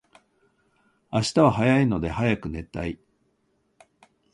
[1.11, 2.97] 明日は早いので早く寝たい